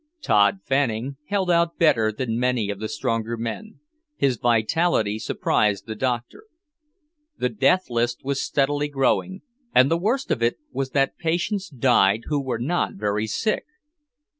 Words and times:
VIII 0.15 0.23
Tod 0.23 0.59
Fanning 0.65 1.17
held 1.27 1.51
out 1.51 1.77
better 1.77 2.11
than 2.11 2.39
many 2.39 2.71
of 2.71 2.79
the 2.79 2.89
stronger 2.89 3.37
men; 3.37 3.79
his 4.15 4.37
vitality 4.37 5.19
surprised 5.19 5.85
the 5.85 5.93
doctor. 5.93 6.45
The 7.37 7.49
death 7.49 7.87
list 7.87 8.21
was 8.23 8.41
steadily 8.41 8.87
growing; 8.87 9.43
and 9.75 9.91
the 9.91 9.99
worst 9.99 10.31
of 10.31 10.41
it 10.41 10.57
was 10.71 10.89
that 10.97 11.19
patients 11.19 11.69
died 11.69 12.21
who 12.29 12.41
were 12.41 12.57
not 12.57 12.93
very 12.95 13.27
sick. 13.27 13.65